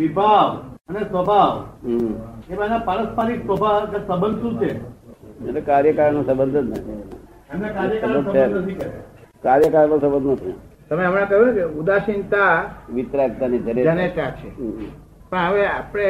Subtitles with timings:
[0.00, 0.48] વિભાવ
[0.88, 1.54] અને સ્વભાવ.
[2.50, 4.70] એ બધા પારસ્પરિક સ્વભાવ સંબંધ શું છે?
[5.48, 6.98] એટલે કાર્યકાળ નો સંબંધ જ નથી.
[9.44, 10.56] કાર્યકાળ નો સંબંધ નથી
[10.88, 12.54] તમે હમણાં કહ્યું કે ઉદાસીનતા
[12.94, 14.48] વિતરાગતાની જનેતા છે.
[15.30, 16.08] પણ હવે આપણે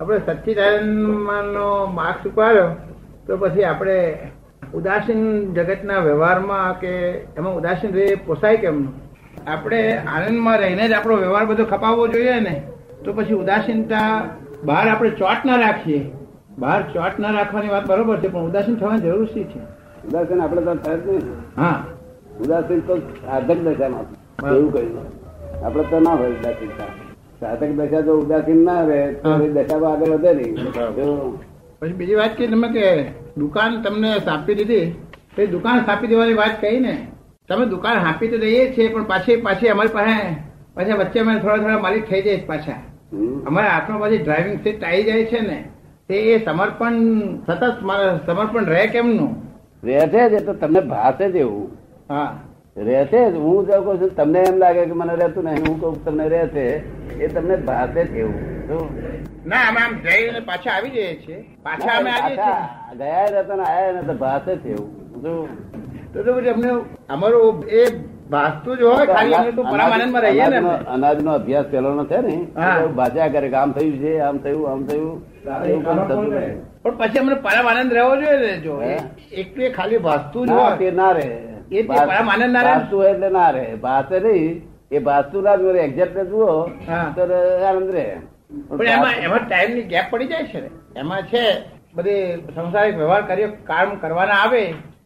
[0.00, 1.66] આપણે સચ્ચિદાનંદ નો
[1.98, 2.70] માર્ગ સ્વીકાર્યો
[3.26, 3.98] તો પછી આપણે
[4.74, 5.22] ઉદાસીન
[5.56, 6.92] જગતના વ્યવહારમાં કે
[7.38, 8.94] એમાં ઉદાસીન રહે પોસાય કેમનું?
[9.46, 9.80] આપણે
[10.14, 12.54] આનંદમાં રહીને જ આપણો વ્યવહાર બધો ખપાવવો જોઈએ ને?
[13.04, 14.10] તો પછી ઉદાસીનતા
[14.64, 16.02] બહાર આપણે ચોટ ના રાખીએ.
[16.58, 19.60] બહાર ચોટ ના રાખવાની વાત બરોબર છે પણ ઉદાસીન થવાની જરૂર શી છે?
[20.08, 21.34] ઉદાસીન આપણે તો થાય જ નહીં.
[21.56, 21.78] હા.
[22.42, 24.06] ઉદાસીન તો સાધક દશામાં
[24.50, 25.06] એવું કહ્યું
[25.64, 26.90] આપણે તો ના હોય ઉદાસીનતા.
[27.40, 30.54] સાધક દશા જો ઉદાસીન ના રહે તો દશામાં આગળ વધે નહીં.
[31.80, 32.86] પછી બીજી વાત કે તમે કે
[33.36, 34.86] દુકાન તમને સ્થાપી દીધી
[35.34, 36.94] તો એ દુકાન સ્થાપી દેવાની વાત કહી ને.
[37.48, 40.16] તમે દુકાન આપી તો દઈએ છીએ પણ પાછી પાછી અમારી પાસે
[40.76, 42.80] પાછા વચ્ચે મને થોડા થોડા માલિક થઈ જાય પાછા.
[43.46, 45.58] અમારે હાથમાં પછી ડ્રાઇવિંગ સીટ આવી જાય છે ને
[46.08, 46.98] તે એ સમર્પણ
[47.46, 47.62] સતત
[48.26, 49.32] સમર્પણ રહે કેમનું?
[49.84, 51.70] રહેશે જ તો તમને ભાષે જ એવું.
[52.10, 52.32] હા.
[52.88, 53.36] રહેશે જ.
[53.44, 56.66] હું જો કહું છું તમને એમ લાગે કે મને રહેતું નહીં હું કહું તમને રહેશે
[57.20, 58.42] એ તમને ભાષે જ એવું.
[59.44, 61.38] ના અમે આમ જઈને પાછા આવી જઈએ છીએ.
[61.62, 62.58] પાછા અમે આવીએ છીએ.
[62.98, 64.90] ગયા રહેતા ને આયા ને તો ભાષે જ એવું.
[66.12, 66.70] તો તો અમને
[67.08, 67.82] અમારું એ
[68.30, 70.58] વાસ્તુ જ હોય ખાલી અમે તો પરમાનંદમાં રહીએ ને
[70.94, 72.36] અનાજનો- અભ્યાસ પેલો નો છે ને.
[72.96, 75.12] ભાજ્યા કરે કે આમ થયું છે આમ થયું આમ થયું.
[75.66, 76.54] એવું પણ થતું નહીં.
[76.82, 78.74] પણ પછી અમને પરમ આનંદ રહેવો જોઈએ ને જો?
[79.32, 80.76] એકલી ખાલી ભાસતું જ હોય.
[80.76, 81.28] તે ના રહે.
[81.72, 82.72] એ પરમ આનંદ ના રહે?
[82.74, 83.66] ભાસતું એટલે ના રહે.
[83.76, 86.46] ભાસે નહીં એ ભાસતું ના જોડે એક્ઝેક્ટ જુઓ
[87.16, 87.22] તો
[87.68, 88.06] આનંદ રહે.
[88.68, 90.70] પણ એમાં એમાં ટાઈમની ગેપ પડી જાય છે ને.
[90.96, 91.44] એમાં છે
[91.94, 94.62] બધી સંસારિક વ્યવહાર કાર્ય કામ કરવાના આવે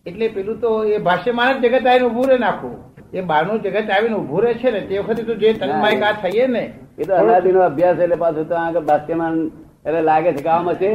[0.07, 2.75] એટલે પેલું તો એ ભાષ્યમાં જ જગત આવીને ઉભું રહે નાખું
[3.13, 6.47] એ બહારનું જગત આવીને ઉભું રહે છે ને તે વખતે તો જે તન્માયક આ થઈએ
[6.57, 6.65] ને
[6.99, 9.41] એ તો અનાદિનો અભ્યાસ એટલે પાછું તો આગળ ભાષ્યમાન
[9.87, 10.93] એટલે લાગે છે કે છે.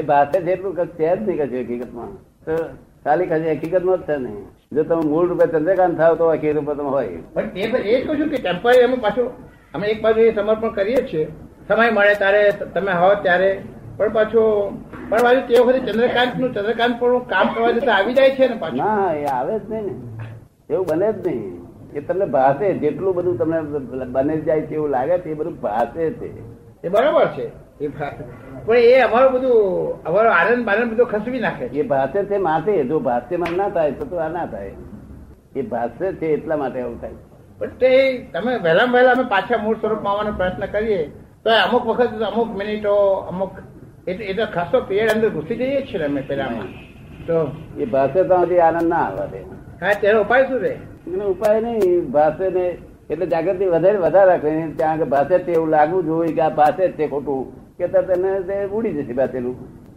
[0.00, 2.10] એ ભાષે છે એટલું કશું છે જ નહીં કશું હકીકતમાં.
[2.44, 2.54] તો
[3.04, 4.44] ખાલી કશું હકીકતમાં જ છે નહીં
[4.76, 7.20] જો તમે મૂળ રૂપે ચંદ્રકાંત થાવ તો હકીકત રૂપે તમે હોય.
[7.34, 9.28] પણ તે તો એ કહું છું કે ટેમ્પરરી અમે પાછું
[9.74, 11.26] અમે એક બાજુ એ સમર્પણ કરીએ છીએ.
[11.68, 12.42] સમય મળે ત્યારે
[12.76, 13.50] તમે હો ત્યારે.
[13.98, 14.46] પણ પાછું
[15.10, 18.78] પણ પાછું તે વખતે ચંદ્રકાંતનું ચંદ્રકાંત પણ કામ કરવા જતા આવી જાય છે ને પાછું.
[18.84, 19.94] ના એ આવે જ નહીં ને.
[20.70, 21.58] એવું બને જ નહીં.
[21.94, 23.60] એ તમને ભાષે જેટલું બધું તમને
[24.04, 26.40] બને જાય છે એવું લાગે છે એ બધું ભાષે છે.
[26.84, 27.50] એ બરાબર છે.
[27.84, 27.88] એ
[28.66, 29.54] પણ એ અમારું બધું
[30.04, 31.64] અમારો આનંદ બાનંદ બધું ખસવી નાખે.
[31.64, 32.84] એ ભાષે છે માથે.
[32.84, 34.72] જો ભાષ્યમાં ના થાય તો આ ના થાય.
[35.56, 37.10] એ ભાષે છે એટલા માટે એવું થાય.
[37.58, 41.10] પણ તે તમે વહેલા વહેલા અમે પાછા મૂળ સ્વરૂપમાં આવવાનો પ્રયત્ન કરીએ
[41.44, 43.50] તો અમુક વખત અમુક મિનિટો અમુક
[44.08, 46.66] એ તો- ખાસો પીરિયડ અંદર ઘૂસી જઈએ છીએ અમે પેલામાં
[47.26, 49.57] તો એ ભાષે તો હજી આનંદ ના આવવા દે.
[49.80, 50.74] હા તેનો ઉપાય શું છે?
[51.12, 52.64] એનો ઉપાય નહીં ભાષે ને
[53.10, 57.06] એટલે જાગૃતિ વધારે વધારે રાખે ત્યાં ભાષે તે એવું લાગવું જોઈએ કે આ ભાષે છે
[57.06, 57.42] ખોટું.
[57.78, 59.56] કે તને તે ઉડી જશે ભાષેલું.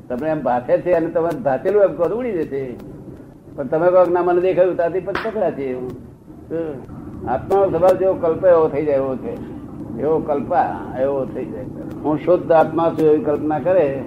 [0.10, 2.62] તમને એમ ભાષે છે અને તમે ભાષેલું એમ કહો ઉડી જશે.
[3.56, 5.92] પણ તમે કહો ના મને દેખાયું ત્યાંથી પણ પકડા છે એવું.
[7.30, 9.34] આત્મા સ્વભાવ જેવો કલ્પ એવો થઈ જાય એવો છે.
[10.00, 11.66] એવો કલ્પા એવો થઈ જાય.
[12.04, 14.04] હું શુદ્ધ આત્મા છું એવી કલ્પના કરે.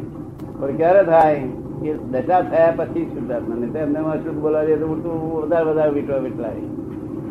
[0.60, 1.42] પણ ક્યારે થાય?
[1.84, 6.64] કે દશા થયા પછી શુદ્ધાત્મા નહીં એમને તો ઉલટું વધારે વધારે વીટવા વીટલાય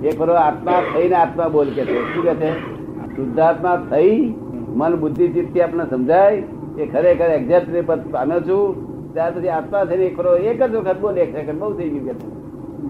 [0.03, 1.99] એ ખરો આત્મા થઈને આત્મા બોલ કે છે.
[2.13, 2.49] શું કે છે?
[3.15, 4.17] શુદ્ધાત્મા થઈ
[4.79, 6.43] મન બુદ્ધિ ચિત્તી આપણે સમજાય
[6.81, 8.65] એ ખરેખર એક્ઝેક્ટ પદ પામ્યો છું.
[9.13, 12.13] ત્યાર પછી આત્મા થઈને ખરો એક જ વખત બોલે એક સેકન્ડ બહુ થઈ ગયું કે.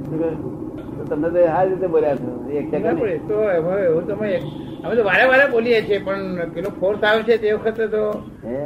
[0.09, 2.31] શું તો આ રીતે બોલ્યા છો.
[2.59, 2.97] એક સેકન્ડ
[3.27, 4.29] તો હવે તમે
[4.83, 8.03] અમે તો વારે વારે બોલીએ છીએ પણ પેલો ફોર્સ આવે છે તે વખતે તો
[8.47, 8.63] હે?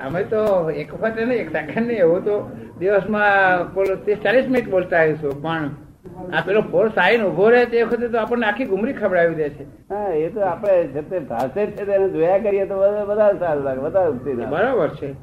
[0.00, 0.40] અમે તો
[0.72, 2.34] એક વખત ને એક સેકન્ડ ને એવું તો
[2.80, 5.70] દિવસમાં ત્રીસ ચાલીસ મિનિટ બોલતા આવીશું પણ
[6.32, 9.66] આ પેલો ફોર સાઈન ઊભો રહે તે વખતે તો આપણને આખી ગુમરી ખવડાવી દે છે.
[9.90, 14.50] હા એ તો આપણે જતે ભાષે છે તેને જોયા કરીએ તો વધારે સારું લાગે બધા
[14.54, 15.14] બરાબર છે.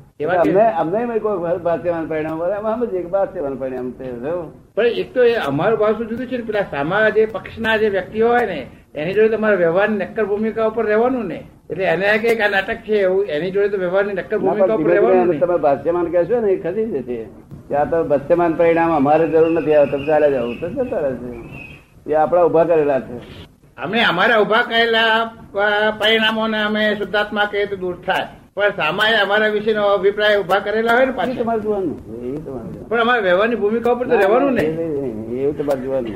[0.76, 3.92] અમને કોઈ ભાષ્યવાન પરિણામ બોલે અમે સમજીએ કે ભાષ્યવાન પરિણામ
[4.76, 8.28] પણ એક તો એ અમારું ભાષું જુદું છે ને પેલા સામા જે પક્ષના જે વ્યક્તિઓ
[8.28, 8.60] હોય ને
[8.94, 11.40] એની જોડે તમારા વ્યવહાર નક્કર ભૂમિકા ઉપર રહેવાનું ને.
[11.72, 15.40] એટલે એને કે આ નાટક છે એવું એની જોડે તો વ્યવહારની નક્કર ભૂમિકા ઉપર રહેવાનું
[15.42, 17.20] તમે ભાષ્યમાન કહેશો ને એ ખસી જશે.
[17.70, 21.30] ત્યાં તો ભાષ્યમાન પરિણામ અમારે જરૂર નથી આવે તમે ચાલે જાવ તો જતા રહેશે
[22.12, 23.16] એ આપણા ઊભા કરેલા છે.
[23.84, 25.14] અમે અમારા ઊભા કરેલા
[26.02, 28.28] પરિણામોને અમે શુદ્ધાત્મા કહીએ તો દૂર થાય.
[28.56, 31.40] પણ સામાએ અમારા વિશેનો અભિપ્રાય ઊભા કરેલા હોય ને પાછી.
[31.42, 31.96] તમારે જોવાનું.
[32.90, 34.66] પણ અમારે વ્યવહારની ભૂમિકા ઉપર તો રહેવાનું ને
[35.44, 36.16] એવું તમારે જોવાનું.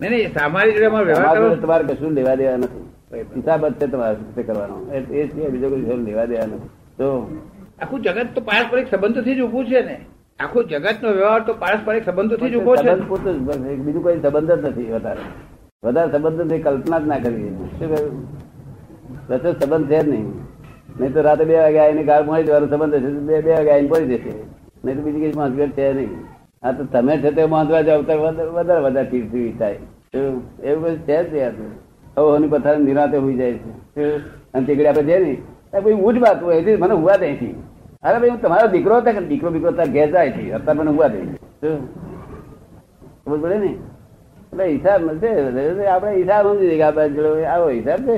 [0.00, 2.81] નહીં નહીં સામારી જોડે અમારે વ્યવહાર તમારે કશું લેવા દેવા નથી.
[3.12, 4.16] હિસાબ છે તમારે
[4.46, 4.76] કરવાનો?
[4.92, 6.70] એ છે બીજો કોઈ લેવા દેવા નથી.
[6.98, 7.06] તો
[7.80, 9.96] આખું જગત તો પારસ્પરિક સંબંધોથી જ ઉભું છે ને.
[10.40, 12.82] આખું જગતનો વ્યવહાર તો પારસ્પરિક સંબંધોથી જ ઊભો છે
[13.86, 15.24] બીજું કોઈ સંબંધ જ નથી વધારે.
[15.84, 18.14] વધારે સંબંધ કલ્પના જ ના કરવી શું કહ્યું?
[19.60, 20.28] સંબંધ છે જ નહીં.
[20.98, 23.90] નહીં તો રાતે બે વાગે આવીને ગાળ મળી જવાનો સંબંધ હશે બે બે વાગે આવીને
[23.92, 24.32] પડી જશે.
[24.84, 26.12] નહીં તો બીજી કઈ માંસગઢ છે નહીં.
[26.62, 29.78] આ તો તમે છે તે માંધવા જાવ તો વધારે વધારે ચીડચીડી થાય
[30.62, 31.54] એવું કઈ છે જ યાર.
[32.16, 33.58] હવે પથાર નિરાતે હોઈ જાય
[33.94, 34.06] છે.
[34.54, 35.34] અને તીકડી આપણે જઈએ ને
[35.72, 37.48] તો ભાઈ ઉઠ વાત હોય એથી મને હુવા દે છે
[38.02, 40.90] અરે ભાઈ હું તમારો દીકરો હતા કે દીકરો બીકરો તાર ઘેર જાય છે અત્યારે મને
[40.90, 41.20] હુવા દે.
[41.62, 41.70] છે
[43.24, 43.72] ખબર પડે ને?
[44.52, 47.22] એટલે હિસાબ નથી આપણે હિસાબ સમજી કે આ બાજુ
[47.54, 48.16] આવો હિસાબ છે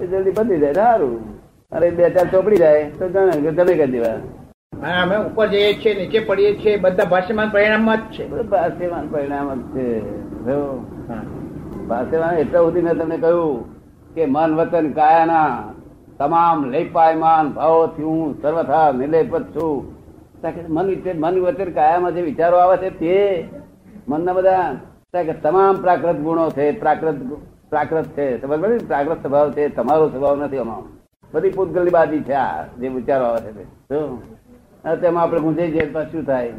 [0.00, 1.16] એ જલ્દી પતી જાય સારું.
[1.72, 4.18] અરે બે ચાર ચોપડી જાય તો જણે જમે કરી દેવા.
[5.02, 8.24] અમે ઉપર જઈએ છીએ નીચે પડીએ છીએ બધા ભાષ્યમાન પરિણામ જ છે.
[8.28, 9.86] બધું ભાષ્યમાન પરિણામ જ છે.
[11.88, 13.74] જો એટલા સુધી મેં તમને કહ્યું
[14.14, 15.62] કે મન, વતન, કાયાના
[16.18, 19.94] તમામ લેપાયમાન ભાવોથી હું સર્વથા નિલેપત છું.
[20.68, 23.48] મન મન વચન કાયામાં જે વિચારો આવે છે તે
[24.08, 24.76] મનના બધા
[25.12, 27.14] કે તમામ પ્રાકૃત ગુણો છે, પ્રાકૃત
[27.70, 28.42] પ્રાકૃત છે.
[28.42, 28.78] સમજ પડી?
[28.78, 30.88] પ્રાકૃત સ્વભાવ છે, તમારો સ્વભાવ નથી અમારો.
[31.32, 33.64] બધી પૂતગલની બાજી છે આ, જે વિચારો આવે છે
[34.96, 36.52] તેમાં આપણે ગુંજાઈ જઈએ પણ શું થાય?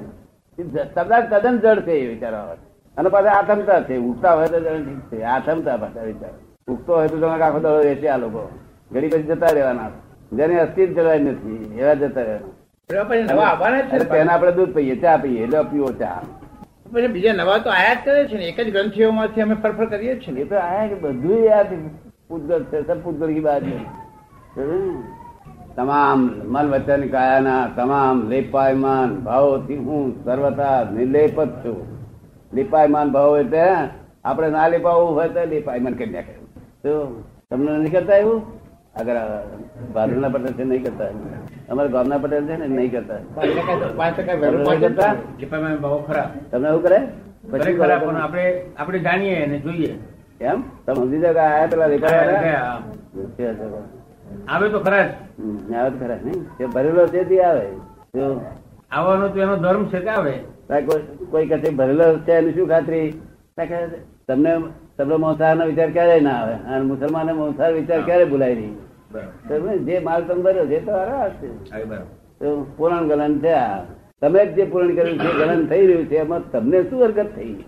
[0.57, 2.74] તદ્દન તદ્દન જડ છે એ વિચારો આવે છે.
[2.97, 3.97] અને પાછા આથમતા છે.
[3.97, 5.23] ઉગતા હોય તો ઠીક છે.
[5.23, 6.33] આથમતા પાછા વિચાર.
[6.67, 8.49] ઉગતો હોય તો તમે આખો દડો રહેશે આ લોકો.
[8.91, 9.89] ઘડી પછી જતા રહેવાના.
[10.33, 14.05] જેને અસ્થિર જવાય નથી એવા જતા રહેવાના.
[14.11, 16.21] તેને આપણે દૂધ પીએ ચા પીએ એટલે પીવો ચા.
[16.93, 18.45] પછી બીજા નવા તો આયાત કરે છે ને.
[18.45, 20.33] એક જ ગ્રંથિઓમાંથી અમે ફરફર કરીએ છીએ.
[20.33, 21.67] ને એ તો આયા બધું યાદ
[22.27, 23.79] પૂતગલ છે સર પૂતગલ બાત છે
[25.75, 31.94] તમામ મન વચન કાયાના તમામ લેપાયમાન ભાવોથી હું સર્વથા નિર્લેપ જ છું.
[32.55, 33.63] લેપાયમાન ભાવો એટલે
[34.25, 36.33] આપણે ના લીપાવું હોય તો લેપાયમાન કરી નાખે
[36.83, 36.91] તો
[37.49, 38.39] તમને નહીં કરતા એવું?
[38.99, 39.15] અગર
[39.95, 41.09] ભાદરના પટેલ છે નહીં કરતા
[41.69, 43.19] અમારા ગામના પટેલ છે ને નહીં કરતા
[46.51, 46.99] તમને એવું કરે?
[47.51, 48.43] પછી આપણે
[48.77, 49.93] આપણે જાણીએ અને જોઈએ.
[50.41, 50.59] એમ?
[50.85, 51.89] તમે સમજી જાવ આયા પેલા?
[54.49, 54.65] આવે.
[54.71, 55.07] તો ખરા
[55.75, 56.41] આવે તો ખરા નહીં.
[56.73, 57.65] ભરેલો તેથી આવે.
[58.91, 60.35] આવવાનો તો એનો ધર્મ છે કે આવે?
[60.69, 63.11] કોઈ- કોઈ ભરેલો છે એની શું ખાતરી?
[63.11, 63.65] તો
[64.27, 64.57] તમને
[64.97, 66.53] તમને મોસાર નો વિચાર ક્યારે ના આવે?
[66.53, 68.75] અને મુસલમાન મોસાર વિચાર ક્યારે ભૂલાય નહીં?
[69.49, 70.91] તો જે માલ તમે ભર્યો છે તો
[71.29, 72.77] છે.
[72.77, 73.83] પૂરણ ગલન છે આ.
[74.21, 77.63] તમે જ જે પૂરણ કર્યું છે ગલન થઈ રહ્યું છે એમાં તમને શું હરકત થઈ?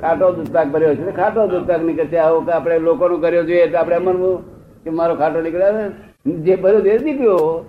[0.00, 3.78] ખાટો દૂધપાક ભર્યો છે તો ખાટો દૂધપાક નીકળશે આવો કે આપણે નું કર્યો જોઈએ એટલે
[3.78, 4.44] આપણે માનવું
[4.84, 7.64] કે મારો ખાટો નીકળ્યો જે ભર્યો તે જ નીકળ્યો.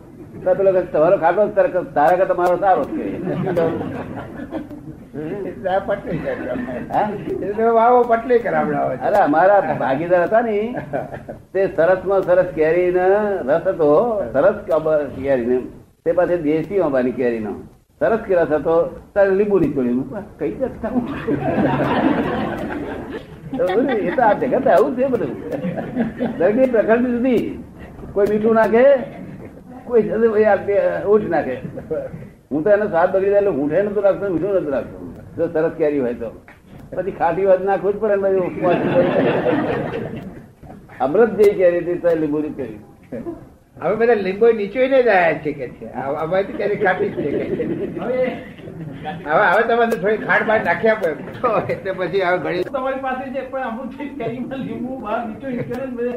[0.57, 1.47] પેલો તમારો ખાટો
[1.94, 3.19] તારા કે તમારો સારો છે.
[9.07, 10.57] અરે અમારા ભાગીદાર હતા ને
[11.54, 12.89] તે સરસમાં સરસ કેરી
[13.50, 13.89] રસ હતો
[14.33, 14.57] સરસ
[15.18, 15.57] કેરી ને
[16.06, 17.54] તે પાછી દેશી અંબાની કેરી નો
[18.01, 18.75] સરસ કે રસ હતો.
[19.13, 20.92] તારે લીંબુ નીકળ્યું કઈ જતા
[24.07, 25.31] એ તો આ જગત આવું છે બધું.
[26.39, 27.44] દરેક પ્રકૃતિ સુધી
[28.13, 28.83] કોઈ મીઠું નાખે
[29.88, 30.04] કોઈ
[31.13, 31.56] ઓછ નાખે.
[32.51, 34.98] હું તો એનો સ્વાદ બગડી જાય એટલે ઊંઠે નતું રાખતો મીઠું નતું રાખતો.
[35.38, 36.30] જો સરસ કેરી હોય તો.
[36.91, 38.51] પછી ખાટી વાત નાખવું જ પડે ને બધું
[41.00, 42.81] અમૃત જેવી કેરી હતી તો લીંબુ ની કેરી.
[43.77, 45.85] હવે બધા લીંબુ નીચે જ આયા છે કે છે.
[46.24, 46.53] અમારી તો
[46.83, 47.21] ખાટી છે
[48.03, 53.41] હવે હવે તમારે થોડી ખાંડ બહાર નાખ્યા પડે એટલે પછી હવે ઘડી તમારી પાસે છે
[53.50, 53.89] પણ અમુક
[54.19, 56.09] કેરીમાં લીંબુ બહાર નીચે ને